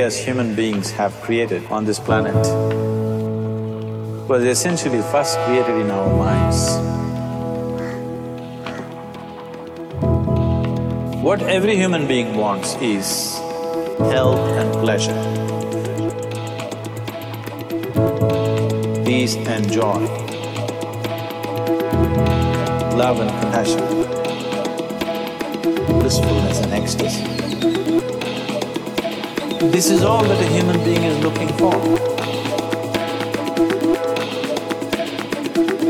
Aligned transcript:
As 0.00 0.18
human 0.18 0.54
beings 0.54 0.90
have 0.90 1.12
created 1.20 1.64
on 1.70 1.84
this 1.84 1.98
planet 1.98 2.34
was 4.28 4.44
essentially 4.44 5.02
first 5.12 5.38
created 5.40 5.76
in 5.80 5.90
our 5.90 6.08
minds. 6.16 6.60
What 11.22 11.42
every 11.42 11.76
human 11.76 12.06
being 12.06 12.36
wants 12.36 12.76
is 12.76 13.36
health 14.14 14.40
and 14.60 14.72
pleasure, 14.84 15.20
peace 19.04 19.36
and 19.36 19.70
joy, 19.70 20.00
love 22.96 23.20
and 23.20 23.30
compassion, 23.40 23.80
blissfulness 26.00 26.60
and 26.60 26.72
ecstasy. 26.72 28.09
This 29.60 29.90
is 29.90 30.02
all 30.02 30.24
that 30.24 30.40
a 30.40 30.46
human 30.46 30.82
being 30.84 31.02
is 31.02 31.18
looking 31.22 31.48
for. 31.58 31.72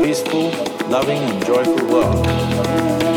Peaceful, 0.03 0.49
loving 0.89 1.19
and 1.19 1.45
joyful 1.45 1.87
world. 1.87 3.10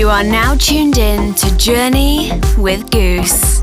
Are 0.00 0.24
now 0.24 0.56
tuned 0.56 0.98
in 0.98 1.34
to 1.34 1.56
Journey 1.56 2.32
with 2.58 2.90
Goos. 2.90 3.62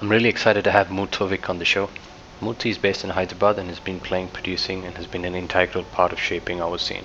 I'm 0.00 0.08
really 0.08 0.28
excited 0.28 0.64
to 0.64 0.70
have 0.70 0.88
Murthovic 0.88 1.48
on 1.48 1.58
the 1.58 1.64
show. 1.64 1.88
Murti 2.42 2.70
is 2.70 2.78
based 2.78 3.04
in 3.04 3.10
Hyderabad 3.10 3.56
and 3.60 3.68
has 3.68 3.78
been 3.78 4.00
playing, 4.00 4.26
producing, 4.26 4.84
and 4.84 4.96
has 4.96 5.06
been 5.06 5.24
an 5.24 5.36
integral 5.36 5.84
part 5.84 6.12
of 6.12 6.18
shaping 6.18 6.60
our 6.60 6.76
scene. 6.76 7.04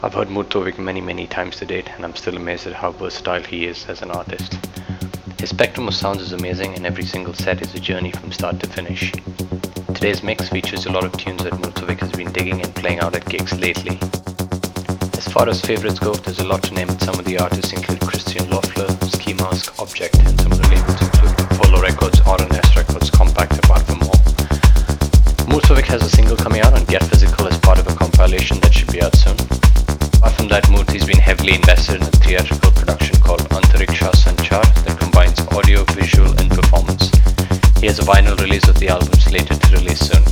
I've 0.00 0.14
heard 0.14 0.28
Murthovic 0.28 0.78
many, 0.78 1.00
many 1.00 1.26
times 1.26 1.56
to 1.56 1.66
date, 1.66 1.90
and 1.90 2.04
I'm 2.04 2.14
still 2.14 2.36
amazed 2.36 2.68
at 2.68 2.74
how 2.74 2.92
versatile 2.92 3.42
he 3.42 3.66
is 3.66 3.84
as 3.88 4.00
an 4.00 4.12
artist. 4.12 4.56
His 5.40 5.50
spectrum 5.50 5.88
of 5.88 5.94
sounds 5.94 6.22
is 6.22 6.32
amazing, 6.32 6.76
and 6.76 6.86
every 6.86 7.04
single 7.04 7.34
set 7.34 7.62
is 7.62 7.74
a 7.74 7.80
journey 7.80 8.12
from 8.12 8.30
start 8.30 8.60
to 8.60 8.68
finish. 8.68 9.10
Today's 9.92 10.22
mix 10.22 10.48
features 10.48 10.86
a 10.86 10.92
lot 10.92 11.02
of 11.02 11.16
tunes 11.16 11.42
that 11.42 11.54
Murthovic 11.54 11.98
has 11.98 12.12
been 12.12 12.30
digging 12.30 12.62
and 12.62 12.72
playing 12.76 13.00
out 13.00 13.16
at 13.16 13.28
gigs 13.28 13.58
lately. 13.58 13.98
As 15.18 15.26
far 15.26 15.48
as 15.48 15.60
favorites 15.60 15.98
go, 15.98 16.14
there's 16.14 16.38
a 16.38 16.46
lot 16.46 16.62
to 16.62 16.74
name, 16.74 16.90
and 16.90 17.02
some 17.02 17.18
of 17.18 17.24
the 17.24 17.40
artists 17.40 17.72
include 17.72 18.00
Christian 18.02 18.48
Loeffler, 18.50 18.86
Skee 19.08 19.34
Mask, 19.34 19.74
Objekt, 19.78 20.24
and 20.24 20.40
some 20.40 20.52
of 20.52 20.62
the 20.62 20.68
labels 20.68 21.02
include 21.02 21.36
Polo 21.58 21.82
Records, 21.82 22.20
R&S 22.20 22.76
Records, 22.76 23.10
Kompakt, 23.10 23.58
apart 23.58 23.82
from 23.82 24.11
more. 25.52 25.60
Has 25.92 26.02
a 26.02 26.08
single 26.08 26.36
coming 26.36 26.62
out 26.62 26.72
on 26.72 26.84
Get 26.84 27.04
Physical 27.04 27.46
as 27.46 27.58
part 27.58 27.78
of 27.78 27.86
a 27.86 27.94
compilation 27.94 28.58
that 28.60 28.72
should 28.72 28.90
be 28.90 29.02
out 29.02 29.14
soon. 29.14 29.36
Apart 30.16 30.32
from 30.32 30.48
that, 30.48 30.64
Murti's 30.72 31.04
been 31.04 31.20
heavily 31.20 31.52
invested 31.52 31.96
in 31.96 32.02
a 32.02 32.16
theatrical 32.24 32.72
production 32.72 33.20
called 33.20 33.40
Antariksha 33.52 34.08
Sanchar 34.16 34.64
that 34.84 34.98
combines 34.98 35.38
audio, 35.52 35.84
visual, 35.92 36.32
and 36.40 36.48
performance. 36.50 37.12
He 37.76 37.86
has 37.92 37.98
a 37.98 38.02
vinyl 38.08 38.40
release 38.40 38.66
of 38.68 38.78
the 38.80 38.88
album 38.88 39.12
slated 39.20 39.60
to 39.60 39.76
release 39.76 40.00
soon. 40.00 40.24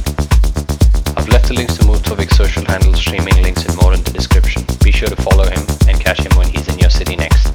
I've 1.12 1.28
left 1.28 1.48
the 1.48 1.54
links 1.54 1.76
to 1.76 1.84
Murthovic's 1.84 2.36
social 2.36 2.64
handles, 2.64 3.00
streaming 3.00 3.36
links, 3.42 3.66
and 3.66 3.76
more 3.76 3.92
in 3.92 4.00
the 4.00 4.12
description. 4.12 4.64
Be 4.82 4.92
sure 4.92 5.08
to 5.08 5.20
follow 5.20 5.44
him 5.44 5.60
and 5.88 6.00
catch 6.00 6.24
him 6.24 6.32
when 6.38 6.48
he's 6.48 6.68
in 6.72 6.78
your 6.78 6.90
city 6.90 7.16
next. 7.16 7.52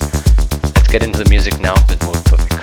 Let's 0.78 0.92
get 0.94 1.02
into 1.02 1.24
the 1.24 1.30
music 1.30 1.58
now 1.60 1.74
with 1.90 1.98
Murthovic. 2.06 2.54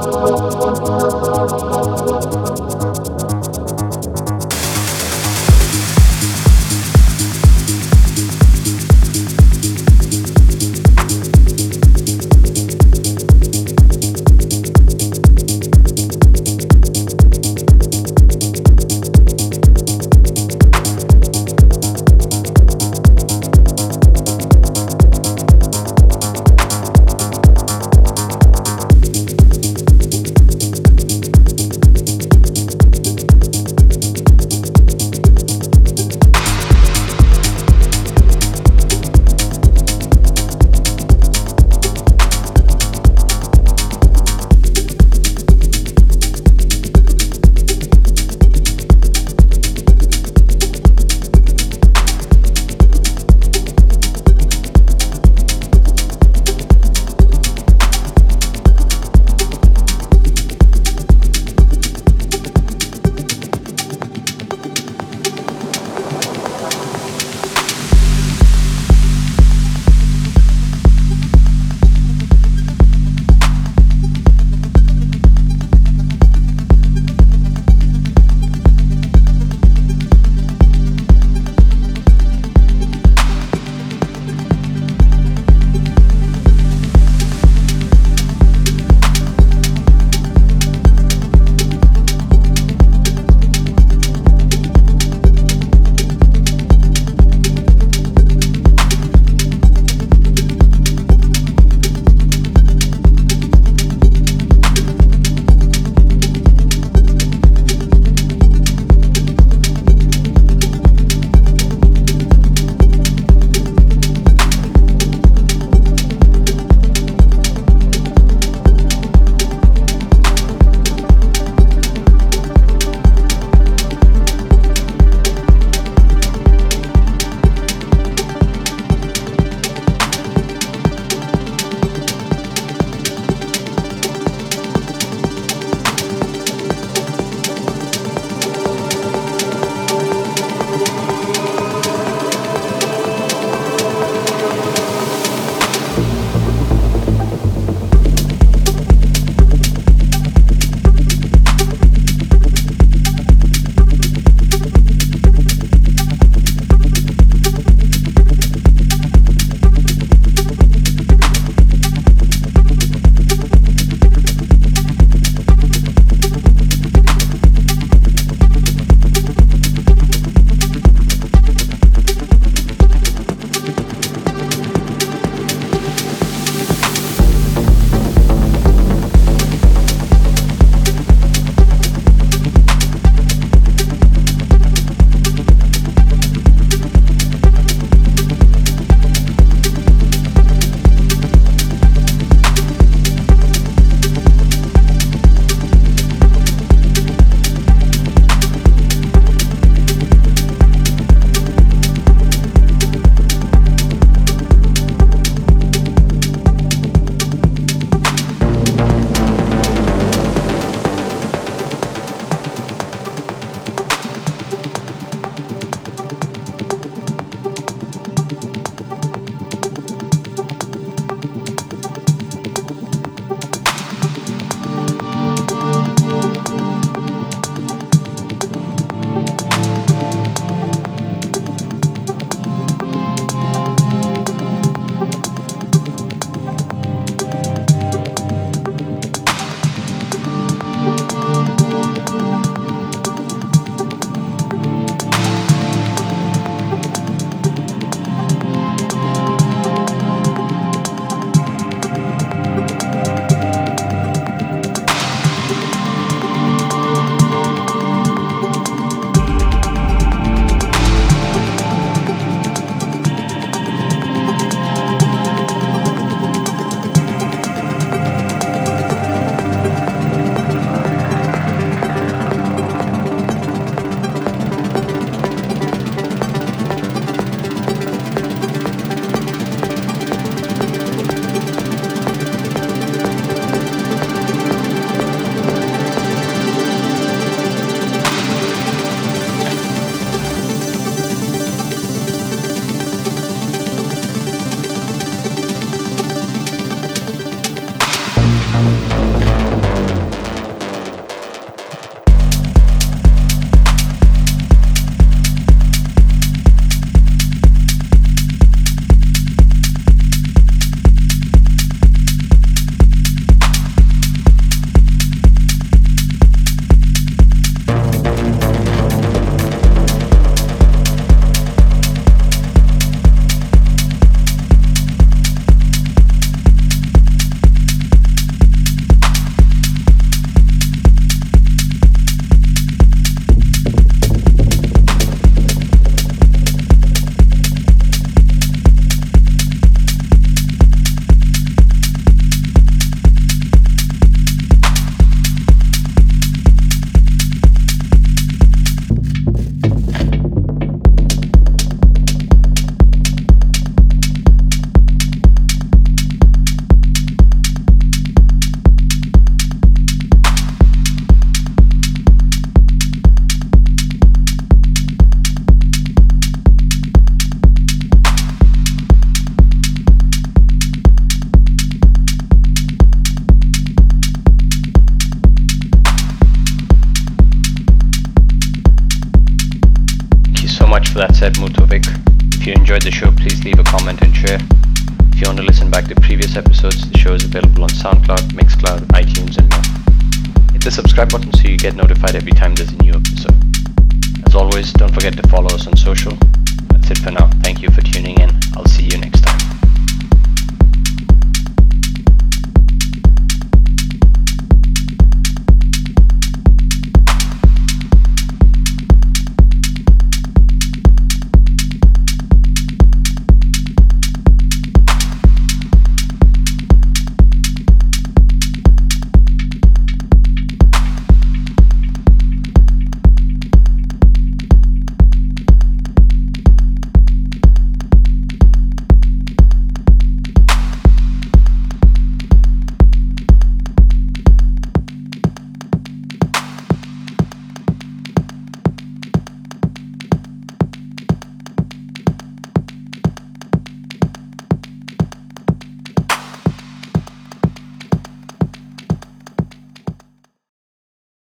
Música 0.00 0.67